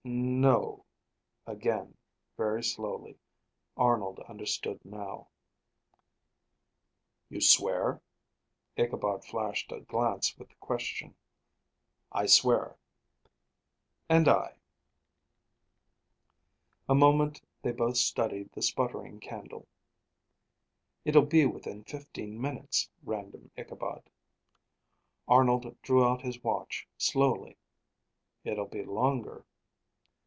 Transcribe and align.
"No," 0.03 0.83
again, 1.45 1.95
very 2.35 2.63
slowly. 2.63 3.19
Arnold 3.77 4.19
understood 4.21 4.83
now. 4.83 5.27
"You 7.29 7.39
swear?" 7.39 8.01
Ichabod 8.75 9.23
flashed 9.23 9.71
a 9.71 9.79
glance 9.81 10.35
with 10.39 10.49
the 10.49 10.55
question. 10.55 11.13
"I 12.11 12.25
swear." 12.25 12.77
"And 14.09 14.27
I." 14.27 14.57
A 16.89 16.95
moment 16.95 17.43
they 17.61 17.71
both 17.71 17.97
studied 17.97 18.51
the 18.53 18.63
sputtering 18.63 19.19
candle. 19.19 19.67
"It'll 21.05 21.27
be 21.27 21.45
within 21.45 21.83
fifteen 21.83 22.41
minutes," 22.41 22.89
randomed 23.03 23.51
Ichabod. 23.55 24.09
Arnold 25.27 25.79
drew 25.83 26.03
out 26.03 26.23
his 26.23 26.43
watch 26.43 26.87
slowly. 26.97 27.55
"It'll 28.43 28.65
be 28.67 28.83
longer." 28.83 29.45